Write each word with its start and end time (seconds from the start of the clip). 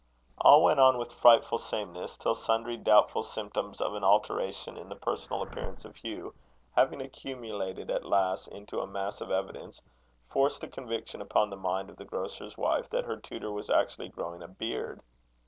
All 0.39 0.63
went 0.63 0.79
on 0.79 0.97
with 0.97 1.13
frightful 1.13 1.59
sameness, 1.59 2.17
till 2.17 2.33
sundry 2.33 2.75
doubtful 2.75 3.21
symptoms 3.21 3.79
of 3.79 3.93
an 3.93 4.03
alteration 4.03 4.75
in 4.75 4.89
the 4.89 4.95
personal 4.95 5.43
appearance 5.43 5.85
of 5.85 5.95
Hugh 5.95 6.33
having 6.75 6.99
accumulated 7.01 7.91
at 7.91 8.03
last 8.03 8.47
into 8.47 8.79
a 8.81 8.87
mass 8.87 9.21
of 9.21 9.29
evidence, 9.29 9.79
forced 10.27 10.61
the 10.61 10.67
conviction 10.69 11.21
upon 11.21 11.51
the 11.51 11.55
mind 11.55 11.91
of 11.91 11.97
the 11.97 12.05
grocer's 12.05 12.57
wife, 12.57 12.89
that 12.89 13.05
her 13.05 13.17
tutor 13.17 13.51
was 13.51 13.69
actually 13.69 14.09
growing 14.09 14.41
a 14.41 14.47
beard. 14.47 15.01